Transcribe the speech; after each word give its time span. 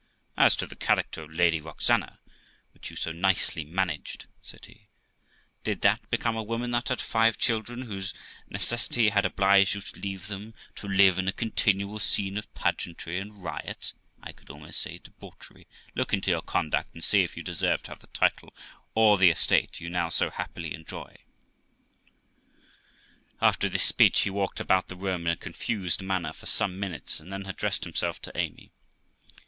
As 0.35 0.55
to 0.55 0.65
the 0.65 0.75
character 0.75 1.21
of 1.21 1.31
Lady 1.31 1.61
Roxana, 1.61 2.17
which 2.73 2.89
you 2.89 2.95
so 2.95 3.11
nicely 3.11 3.63
managed', 3.63 4.25
said 4.41 4.65
he, 4.65 4.87
'did 5.63 5.81
that 5.81 6.09
become 6.09 6.35
a 6.35 6.41
woman 6.41 6.71
that 6.71 6.89
had 6.89 6.99
five 6.99 7.37
children, 7.37 7.83
whose 7.83 8.11
necessity 8.49 9.09
had 9.09 9.27
obliged 9.27 9.75
you 9.75 9.81
to 9.81 9.99
leave 9.99 10.25
them, 10.25 10.55
to 10.77 10.87
live 10.87 11.19
in 11.19 11.27
a 11.27 11.31
continual 11.31 11.99
scene 11.99 12.35
of 12.35 12.51
pageantry 12.55 13.19
and 13.19 13.43
riot, 13.43 13.93
I 14.23 14.31
could 14.31 14.49
almost 14.49 14.81
say 14.81 14.97
debauchery? 14.97 15.67
Look 15.93 16.13
into 16.15 16.31
your 16.31 16.41
conduct, 16.41 16.95
and 16.95 17.03
see 17.03 17.21
if 17.21 17.37
you 17.37 17.43
deserve 17.43 17.83
to 17.83 17.91
have 17.91 17.99
the 17.99 18.07
title 18.07 18.55
or 18.95 19.19
the 19.19 19.29
estate 19.29 19.79
you 19.79 19.87
now 19.87 20.09
so 20.09 20.31
happily 20.31 20.73
enjoy.' 20.73 21.17
After 23.39 23.69
this 23.69 23.83
speech, 23.83 24.21
he 24.21 24.31
walked 24.31 24.59
about 24.59 24.87
the 24.87 24.95
room 24.95 25.27
in 25.27 25.33
a 25.33 25.37
confused 25.37 26.01
manner 26.01 26.33
for 26.33 26.47
some 26.47 26.79
minutes, 26.79 27.19
and 27.19 27.31
then 27.31 27.45
addressed 27.45 27.83
himself 27.83 28.19
to 28.23 28.35
Amy. 28.35 28.71